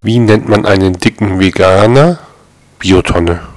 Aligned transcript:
Wie 0.00 0.20
nennt 0.20 0.48
man 0.48 0.64
einen 0.64 0.92
dicken 0.92 1.40
Veganer? 1.40 2.20
Biotonne 2.78 3.47